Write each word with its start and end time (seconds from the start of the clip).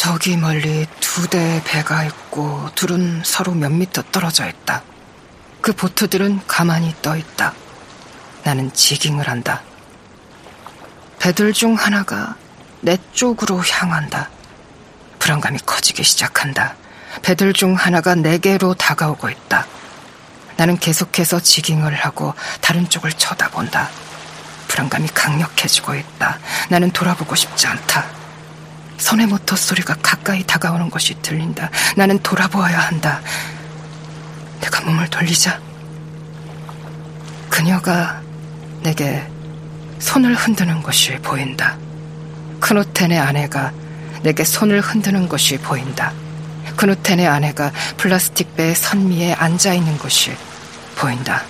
저기 0.00 0.38
멀리 0.38 0.86
두 0.98 1.28
대의 1.28 1.62
배가 1.62 2.04
있고 2.04 2.70
둘은 2.74 3.20
서로 3.22 3.52
몇 3.52 3.70
미터 3.70 4.00
떨어져 4.10 4.48
있다. 4.48 4.82
그 5.60 5.74
보트들은 5.74 6.40
가만히 6.46 6.94
떠 7.02 7.18
있다. 7.18 7.52
나는 8.42 8.72
지깅을 8.72 9.28
한다. 9.28 9.60
배들 11.18 11.52
중 11.52 11.74
하나가 11.74 12.34
내 12.80 12.96
쪽으로 13.12 13.62
향한다. 13.62 14.30
불안감이 15.18 15.58
커지기 15.66 16.02
시작한다. 16.02 16.76
배들 17.20 17.52
중 17.52 17.74
하나가 17.74 18.14
내게로 18.14 18.72
다가오고 18.72 19.28
있다. 19.28 19.66
나는 20.56 20.78
계속해서 20.78 21.40
지깅을 21.40 21.94
하고 21.94 22.32
다른 22.62 22.88
쪽을 22.88 23.12
쳐다본다. 23.12 23.90
불안감이 24.66 25.08
강력해지고 25.08 25.94
있다. 25.94 26.38
나는 26.70 26.90
돌아보고 26.90 27.34
싶지 27.34 27.66
않다. 27.66 28.19
손의 29.00 29.26
모터 29.26 29.56
소리가 29.56 29.96
가까이 30.02 30.44
다가오는 30.44 30.90
것이 30.90 31.14
들린다. 31.22 31.70
나는 31.96 32.18
돌아보아야 32.22 32.78
한다. 32.78 33.20
내가 34.60 34.82
몸을 34.82 35.08
돌리자 35.08 35.58
그녀가 37.48 38.20
내게 38.82 39.26
손을 39.98 40.34
흔드는 40.34 40.82
것이 40.82 41.16
보인다. 41.18 41.76
크누텐의 42.60 43.18
아내가 43.18 43.72
내게 44.22 44.44
손을 44.44 44.80
흔드는 44.80 45.28
것이 45.28 45.56
보인다. 45.58 46.12
크누텐의 46.76 47.26
아내가 47.26 47.72
플라스틱 47.96 48.54
배 48.54 48.74
선미에 48.74 49.32
앉아 49.32 49.72
있는 49.72 49.96
것이 49.98 50.36
보인다. 50.96 51.42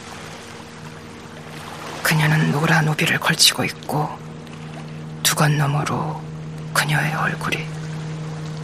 그녀는 2.03 2.53
노란 2.53 2.87
우비를 2.89 3.19
걸치고 3.19 3.65
있고 3.65 4.09
두건 5.23 5.59
너머로 5.59 6.30
그녀의 6.73 7.15
얼굴이 7.15 7.67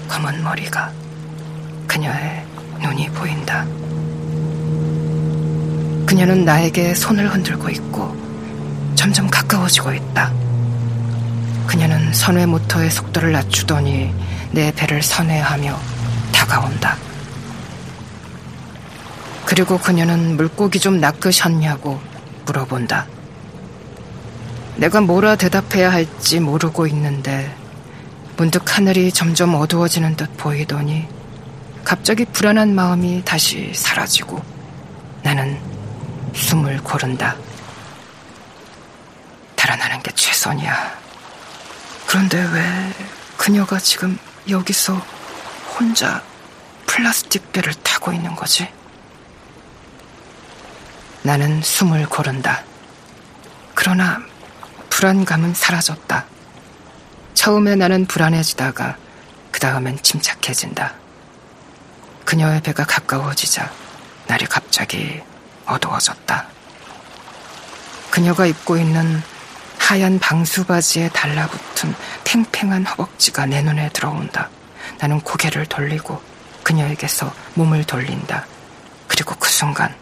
검은 0.09 0.43
머리가 0.43 0.93
그녀의 1.87 2.45
눈이 2.81 3.11
보인다. 3.11 3.65
그녀는 6.07 6.45
나에게 6.45 6.95
손을 6.95 7.29
흔들고 7.29 7.69
있고 7.71 8.17
점점 8.95 9.29
가까워지고 9.29 9.93
있다. 9.93 10.33
그녀는 11.67 12.13
선회 12.13 12.47
모터의 12.47 12.91
속도를 12.91 13.33
낮추더니 13.33 14.15
내 14.53 14.73
배를 14.73 15.03
선회하며 15.03 15.79
다가온다. 16.33 16.97
그리고 19.45 19.79
그녀는 19.79 20.37
물고기 20.37 20.79
좀 20.79 21.01
낚으셨냐고 21.01 22.01
물어본다. 22.47 23.07
내가 24.77 25.01
뭐라 25.01 25.37
대답해야 25.37 25.93
할지 25.93 26.41
모르고 26.41 26.87
있는데 26.89 27.55
문득 28.37 28.77
하늘이 28.77 29.13
점점 29.13 29.55
어두워지는 29.55 30.17
듯 30.17 30.37
보이더니 30.37 31.09
갑자기 31.85 32.27
불안한 32.27 32.75
마음이 32.75 33.23
다시 33.25 33.73
사라지고 33.75 34.43
나는 35.23 35.59
숨을 36.35 36.83
고른다. 36.83 37.35
달아나는 39.55 40.03
게 40.03 40.13
최선이야. 40.15 40.99
그런데 42.07 42.39
왜 42.53 42.93
그녀가 43.39 43.79
지금 43.79 44.19
여기서 44.49 45.01
혼자 45.79 46.23
플라스틱 46.85 47.53
배를 47.53 47.73
타고 47.83 48.13
있는 48.13 48.37
거지? 48.37 48.69
나는 51.23 51.63
숨을 51.63 52.07
고른다. 52.07 52.63
그러나 53.75 54.21
불안감은 54.91 55.55
사라졌다. 55.55 56.36
처음에 57.47 57.77
나는 57.77 58.07
불안해지다가 58.07 58.97
그 59.53 59.61
다음엔 59.61 60.03
침착해진다. 60.03 60.95
그녀의 62.25 62.61
배가 62.61 62.85
가까워지자 62.85 63.73
날이 64.27 64.47
갑자기 64.47 65.23
어두워졌다. 65.65 66.45
그녀가 68.11 68.47
입고 68.47 68.77
있는 68.79 69.23
하얀 69.79 70.19
방수바지에 70.19 71.11
달라붙은 71.11 71.95
팽팽한 72.25 72.85
허벅지가 72.85 73.47
내 73.47 73.63
눈에 73.63 73.91
들어온다. 73.91 74.51
나는 74.99 75.21
고개를 75.21 75.67
돌리고 75.67 76.21
그녀에게서 76.65 77.33
몸을 77.55 77.85
돌린다. 77.85 78.45
그리고 79.07 79.37
그 79.37 79.49
순간 79.49 79.95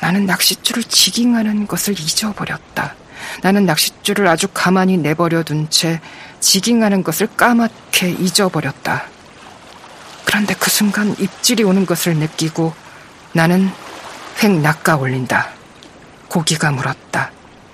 나는 0.00 0.26
낚싯줄을 0.26 0.84
지깅하는 0.84 1.66
것을 1.66 1.98
잊어버렸다. 1.98 2.94
나는 3.42 3.66
낚싯줄을 3.66 4.26
아주 4.26 4.48
가만히 4.52 4.96
내버려 4.96 5.42
둔 5.42 5.68
채 5.70 6.00
지깅하는 6.40 7.02
것을 7.02 7.28
까맣게 7.36 8.10
잊어버렸다. 8.10 9.04
그런데 10.24 10.54
그 10.54 10.70
순간 10.70 11.14
입질이 11.18 11.64
오는 11.64 11.86
것을 11.86 12.16
느끼고 12.16 12.72
나는 13.32 13.70
획 14.42 14.52
낚아 14.60 14.96
올린다. 14.96 15.48
고기가 16.28 16.70
물었다. 16.70 17.30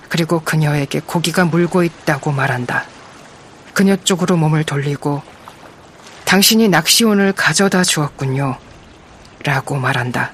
그리고 0.08 0.40
그녀에게 0.40 1.00
고기가 1.00 1.44
물고 1.44 1.82
있다고 1.82 2.32
말한다. 2.32 2.84
그녀 3.72 3.96
쪽으로 3.96 4.36
몸을 4.36 4.64
돌리고 4.64 5.22
당신이 6.24 6.68
낚시온을 6.68 7.32
가져다 7.32 7.82
주었군요. 7.82 8.56
라고 9.42 9.76
말한다. 9.76 10.32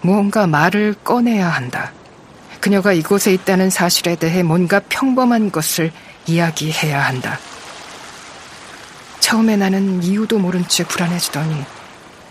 무언가 0.00 0.46
말을 0.46 0.94
꺼내야 1.04 1.48
한다. 1.48 1.92
그녀가 2.68 2.92
이곳에 2.92 3.32
있다는 3.32 3.70
사실에 3.70 4.14
대해 4.14 4.42
뭔가 4.42 4.78
평범한 4.90 5.50
것을 5.50 5.90
이야기해야 6.26 7.00
한다. 7.00 7.38
처음에 9.20 9.56
나는 9.56 10.02
이유도 10.02 10.38
모른 10.38 10.68
채 10.68 10.84
불안해지더니 10.84 11.64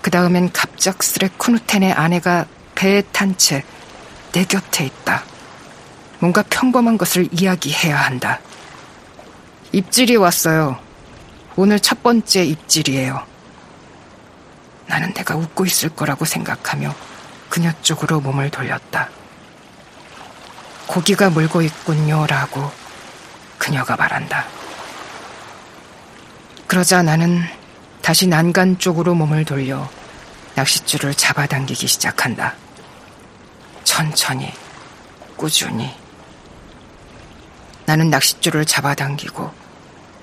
그 0.04 0.12
다음엔 0.12 0.52
갑작스레 0.52 1.30
쿠누텐의 1.40 1.92
아내가 1.92 2.46
배에 2.76 3.02
탄 3.12 3.36
채 3.36 3.64
내 4.32 4.44
곁에 4.44 4.86
있다. 4.86 5.24
뭔가 6.20 6.44
평범한 6.44 7.00
것을 7.00 7.28
이야기해야 7.32 7.98
한다. 7.98 8.40
입질이 9.72 10.18
왔어요. 10.18 10.78
오늘 11.56 11.80
첫 11.80 12.04
번째 12.04 12.46
입질이에요. 12.46 13.26
나는 14.86 15.12
내가 15.16 15.36
웃고 15.36 15.66
있을 15.66 15.90
거라고 15.90 16.26
생각하며 16.26 16.94
그녀 17.50 17.72
쪽으로 17.82 18.20
몸을 18.22 18.52
돌렸다. 18.52 19.17
고기가 20.88 21.30
물고 21.30 21.62
있군요. 21.62 22.26
라고 22.28 22.72
그녀가 23.58 23.96
말한다. 23.96 24.46
그러자 26.66 27.04
나는 27.04 27.44
다시 28.02 28.28
난간 28.28 28.80
쪽으로 28.80 29.14
몸을 29.14 29.46
돌려 29.46 29.90
낚싯줄을 30.56 31.14
잡아당기기 31.14 31.88
시작한다. 31.88 32.56
천천히, 33.84 34.52
꾸준히. 35.36 35.94
나는 37.86 38.10
낚싯줄을 38.10 38.66
잡아당기고 38.66 39.52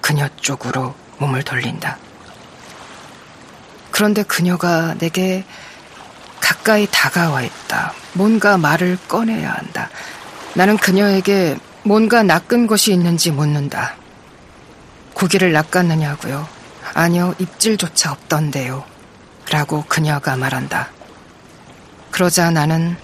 그녀 0.00 0.28
쪽으로 0.36 0.94
몸을 1.18 1.42
돌린다. 1.42 1.98
그런데 3.90 4.22
그녀가 4.22 4.94
내게 4.98 5.44
가까이 6.40 6.86
다가와 6.90 7.42
있다. 7.42 7.94
뭔가 8.12 8.58
말을 8.58 8.98
꺼내야 9.08 9.52
한다. 9.52 9.83
나는 10.54 10.76
그녀에게 10.76 11.58
뭔가 11.82 12.22
낚은 12.22 12.66
것이 12.66 12.92
있는지 12.92 13.30
묻는다. 13.32 13.96
고기를 15.14 15.52
낚았느냐고요? 15.52 16.48
아니요, 16.94 17.34
입질조차 17.38 18.12
없던데요. 18.12 18.84
라고 19.50 19.84
그녀가 19.88 20.36
말한다. 20.36 20.90
그러자 22.10 22.50
나는 22.50 22.96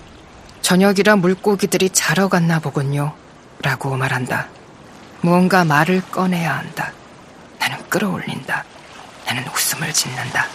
저녁이라 0.63 1.17
물고기들이 1.17 1.91
자러 1.91 2.29
갔나 2.29 2.61
보군요. 2.61 3.15
라고 3.63 3.97
말한다. 3.97 4.49
무언가 5.21 5.65
말을 5.65 6.03
꺼내야 6.11 6.57
한다. 6.57 6.93
나는 7.59 7.77
끌어올린다. 7.89 8.65
나는 9.27 9.45
웃음을 9.49 9.93
짓는다. 9.93 10.47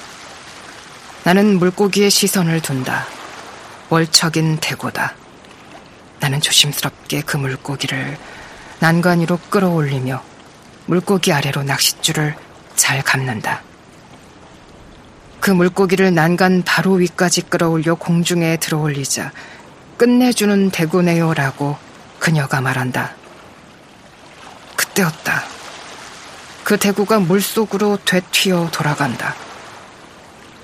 나는 1.24 1.60
물고기의 1.60 2.10
시선을 2.10 2.62
둔다. 2.62 3.06
월척인 3.90 4.58
대고다. 4.58 5.14
나는 6.26 6.42
조심스럽게 6.42 7.22
그 7.22 7.38
물고기를 7.38 8.18
난간 8.80 9.20
위로 9.20 9.38
끌어올리며 9.52 10.24
물고기 10.88 11.32
아래로 11.32 11.62
낚싯줄을 11.62 12.36
잘 12.76 13.04
감는다. 13.04 13.62
그 15.40 15.52
물고기를 15.52 16.16
난간 16.16 16.64
바로 16.64 16.94
위까지 16.94 17.44
끌어올려 17.44 17.94
공중에 17.94 18.58
들어올리자 18.58 19.34
끝내주는 19.98 20.72
대구네요라고 20.72 21.78
그녀가 22.18 22.60
말한다. 22.60 23.14
그때였다. 24.76 25.44
그 26.64 26.78
대구가 26.78 27.20
물속으로 27.20 28.00
되튀어 28.04 28.72
돌아간다. 28.72 29.36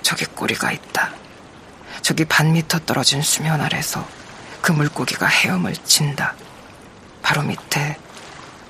저기 0.01 0.25
꼬리가 0.25 0.71
있다. 0.71 1.11
저기 2.01 2.25
반 2.25 2.51
미터 2.51 2.79
떨어진 2.79 3.21
수면 3.21 3.61
아래서 3.61 4.03
그 4.61 4.71
물고기가 4.71 5.25
헤엄을 5.25 5.75
친다. 5.77 6.35
바로 7.21 7.41
밑에 7.41 7.97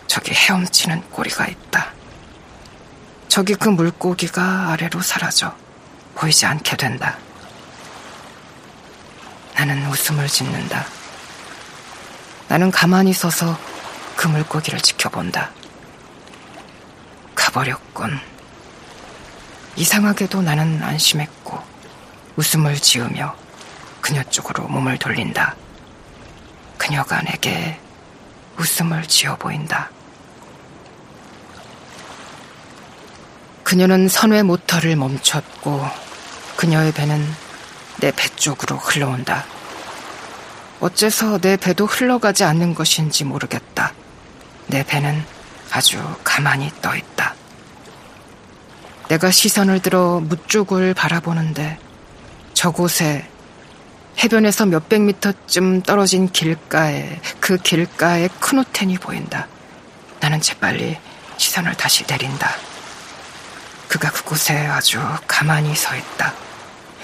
저기 0.08 0.34
헤엄치는 0.34 1.10
꼬리가 1.10 1.48
있다. 1.48 1.92
저기 3.28 3.56
그 3.56 3.70
물고기가 3.70 4.72
아래로 4.72 5.02
사라져 5.02 5.56
보이지 6.16 6.46
않게 6.46 6.76
된다. 6.78 7.18
나는 9.56 9.88
웃음을 9.88 10.28
짓는다. 10.28 10.86
나는 12.48 12.72
가만히 12.72 13.14
서서 13.14 13.58
그 14.16 14.28
물고기를 14.28 14.82
지켜본다. 14.82 15.52
가버렸군. 17.36 18.20
이상하게도 19.76 20.42
나는 20.42 20.84
안심했고 20.84 21.62
웃음을 22.36 22.76
지으며 22.78 23.36
그녀 24.02 24.24
쪽으로 24.24 24.68
몸을 24.68 24.98
돌린다. 24.98 25.56
그녀가 26.92 27.22
내게 27.22 27.80
웃음을 28.58 29.04
지어 29.08 29.38
보인다. 29.38 29.90
그녀는 33.64 34.10
선회 34.10 34.44
모터를 34.44 34.98
멈췄고 34.98 35.88
그녀의 36.58 36.92
배는 36.92 37.26
내 38.02 38.12
배 38.12 38.28
쪽으로 38.36 38.76
흘러온다. 38.76 39.46
어째서 40.82 41.38
내 41.38 41.56
배도 41.56 41.86
흘러가지 41.86 42.44
않는 42.44 42.76
것인지 42.76 43.24
모르겠다. 43.24 43.94
내 44.68 44.84
배는 44.84 45.24
아주 45.72 45.98
가만히 46.26 46.70
떠 46.82 46.94
있다. 46.94 47.36
내가 49.08 49.32
시선을 49.32 49.82
들어 49.82 50.20
무 50.20 50.36
쪽을 50.36 50.94
바라보는데 50.94 51.80
저곳에 52.54 53.31
해변에서 54.18 54.66
몇백 54.68 55.02
미터쯤 55.02 55.82
떨어진 55.84 56.30
길가에 56.32 57.20
그 57.40 57.58
길가에 57.58 58.30
큰 58.40 58.60
호텐이 58.60 58.98
보인다. 58.98 59.48
나는 60.20 60.40
재빨리 60.42 60.98
시선을 61.38 61.76
다시 61.76 62.04
내린다. 62.08 62.52
그가 63.88 64.12
그곳에 64.12 64.68
아주 64.68 65.00
가만히 65.28 65.76
서 65.76 65.96
있다. 65.96 66.34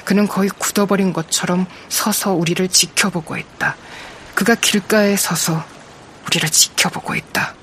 그는 0.06 0.27
거의 0.27 0.50
굳어버린 0.50 1.12
것처럼 1.12 1.65
서서 1.89 2.33
우리를 2.33 2.68
지켜보고 2.69 3.36
있다. 3.36 3.75
그가 4.36 4.56
길가에 4.56 5.15
서서 5.18 5.65
우리를 6.27 6.48
지켜보고 6.50 7.15
있다. 7.15 7.56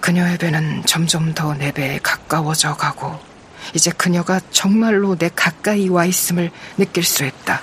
그녀의 0.00 0.38
배는 0.38 0.86
점점 0.86 1.34
더 1.34 1.52
내 1.54 1.70
배에 1.70 1.98
가까워져 2.02 2.74
가고 2.76 3.20
이제 3.74 3.90
그녀가 3.90 4.40
정말로 4.50 5.16
내 5.16 5.30
가까이 5.34 5.88
와 5.88 6.04
있음을 6.04 6.50
느낄 6.76 7.04
수 7.04 7.24
있다. 7.24 7.62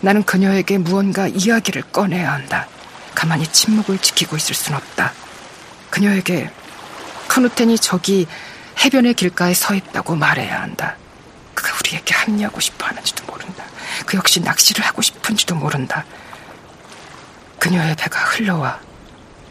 나는 0.00 0.22
그녀에게 0.22 0.78
무언가 0.78 1.26
이야기를 1.26 1.82
꺼내야 1.92 2.32
한다. 2.32 2.68
가만히 3.14 3.46
침묵을 3.46 3.98
지키고 3.98 4.36
있을 4.36 4.54
순 4.54 4.74
없다. 4.74 5.12
그녀에게 5.90 6.50
커누텐이 7.28 7.78
저기 7.78 8.26
해변의 8.84 9.14
길가에 9.14 9.54
서 9.54 9.74
있다고 9.74 10.16
말해야 10.16 10.62
한다. 10.62 10.96
그가 11.54 11.72
우리에게 11.80 12.14
합류하고 12.14 12.60
싶어 12.60 12.86
하는지도 12.86 13.24
모른다. 13.26 13.64
그 14.04 14.16
역시 14.16 14.40
낚시를 14.40 14.84
하고 14.84 15.00
싶은지도 15.02 15.54
모른다. 15.54 16.04
그녀의 17.58 17.94
배가 17.96 18.20
흘러와 18.20 18.78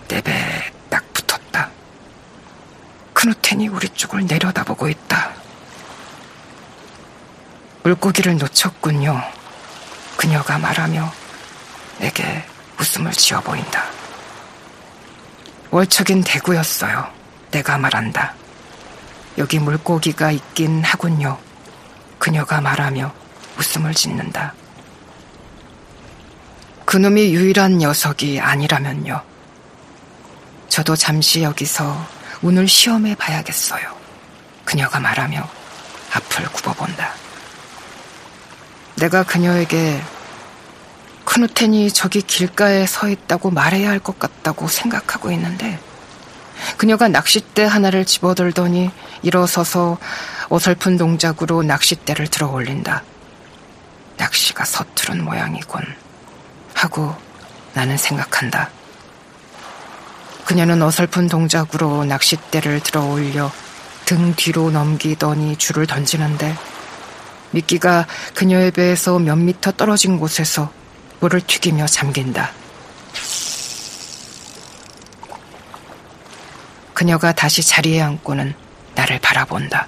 내 0.08 0.22
배에 0.22 0.72
딱 0.90 1.04
붙었다. 1.14 1.70
크누텐이 3.14 3.70
우리 3.70 3.90
쪽을 3.90 4.26
내려다보고 4.26 4.90
있다. 4.90 5.43
물고기를 7.84 8.38
놓쳤군요. 8.38 9.22
그녀가 10.16 10.58
말하며 10.58 11.12
내게 12.00 12.46
웃음을 12.80 13.12
지어 13.12 13.42
보인다. 13.42 13.86
월척인 15.70 16.24
대구였어요. 16.24 17.12
내가 17.52 17.78
말한다. 17.78 18.36
여기 19.38 19.60
물고기가 19.60 20.32
있긴 20.32 20.84
하군요. 20.84 21.38
그녀가 22.20 22.62
말하며 22.62 23.14
웃음을 23.58 23.94
짓는다. 23.94 24.54
그놈이 26.86 27.34
유일한 27.34 27.80
녀석이 27.80 28.40
아니라면요. 28.40 29.22
저도 30.70 30.96
잠시 30.96 31.44
여기서 31.44 32.08
운을 32.42 32.68
시험해 32.68 33.16
봐야겠어요. 33.16 33.96
그녀가 34.64 35.00
말하며 35.00 35.50
앞을 36.14 36.46
굽어본다. 36.46 37.23
내가 39.04 39.24
그녀에게 39.24 40.02
크누텐이 41.26 41.92
저기 41.92 42.22
길가에 42.22 42.86
서 42.88 43.10
있다고 43.10 43.52
말해야 43.52 43.90
할 43.90 44.00
것 44.00 44.18
같다고 44.18 44.70
생각하고 44.70 45.30
있는데 45.32 45.78
그녀가 46.78 47.10
낚싯대 47.10 47.66
하나를 47.66 48.06
집어들더니 48.06 48.92
일어서서 49.22 49.98
어설픈 50.48 50.98
동작으로 50.98 51.64
낚싯대를 51.64 52.28
들어 52.28 52.48
올린다. 52.48 53.04
낚시가 54.16 54.64
서투른 54.64 55.22
모양이군. 55.26 55.82
하고 56.74 57.14
나는 57.74 57.98
생각한다. 57.98 58.70
그녀는 60.46 60.82
어설픈 60.82 61.28
동작으로 61.28 62.06
낚싯대를 62.06 62.80
들어 62.80 63.04
올려 63.04 63.52
등 64.06 64.34
뒤로 64.36 64.72
넘기더니 64.72 65.58
줄을 65.58 65.88
던지는데 65.88 66.56
미끼가 67.54 68.08
그녀의 68.34 68.72
배에서 68.72 69.20
몇 69.20 69.36
미터 69.36 69.72
떨어진 69.72 70.18
곳에서 70.18 70.72
물을 71.20 71.40
튀기며 71.40 71.86
잠긴다. 71.86 72.52
그녀가 76.94 77.32
다시 77.32 77.64
자리에 77.64 78.02
앉고는 78.02 78.54
나를 78.96 79.20
바라본다. 79.20 79.88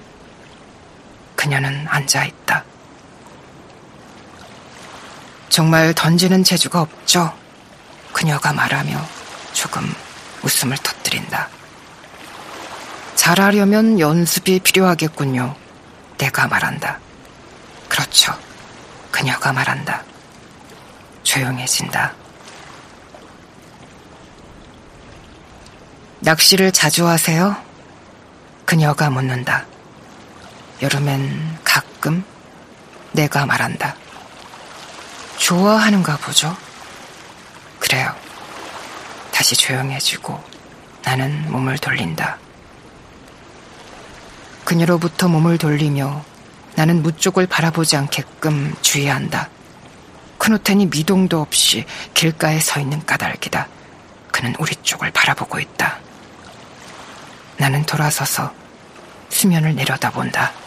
그녀는 1.36 1.86
앉아 1.88 2.26
있다. 2.26 2.64
정말 5.50 5.94
던지는 5.94 6.44
재주가 6.44 6.82
없죠? 6.82 7.34
그녀가 8.12 8.54
말하며 8.54 9.06
조금 9.54 9.94
웃음을 10.44 10.78
터뜨린다. 10.78 11.50
잘하려면 13.16 14.00
연습이 14.00 14.60
필요하겠군요. 14.60 15.56
내가 16.18 16.48
말한다. 16.48 17.00
그렇죠. 17.96 18.38
그녀가 19.10 19.54
말한다. 19.54 20.04
조용해진다. 21.24 22.14
낚시를 26.20 26.74
자주 26.74 27.08
하세요? 27.08 27.56
그녀가 28.66 29.10
묻는다. 29.10 29.66
여름엔 30.82 31.60
가끔 31.64 32.26
내가 33.14 33.46
말한다. 33.46 33.96
좋아하는가 35.38 36.18
보죠? 36.18 36.54
그래요. 37.80 38.14
다시 39.32 39.56
조용해지고 39.56 40.44
나는 41.02 41.50
몸을 41.50 41.78
돌린다. 41.78 42.40
그녀로부터 44.66 45.30
몸을 45.30 45.58
돌리며 45.58 46.35
나는 46.76 47.02
무쪽을 47.02 47.48
바라보지 47.48 47.96
않게끔 47.96 48.76
주의한다. 48.82 49.50
크노텐이 50.38 50.88
미동도 50.88 51.42
없이 51.42 51.86
길가에 52.14 52.60
서 52.60 52.80
있는 52.80 53.04
까닭이다. 53.06 53.68
그는 54.32 54.54
우리 54.60 54.76
쪽을 54.76 55.12
바라보고 55.12 55.60
있다. 55.60 56.00
나는 57.58 57.84
돌아서서 57.86 58.54
수면을 59.30 59.76
내려다본다. 59.76 60.65